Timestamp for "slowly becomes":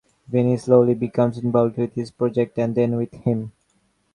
0.57-1.37